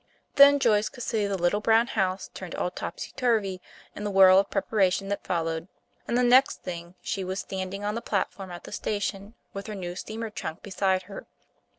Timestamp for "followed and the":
5.27-6.23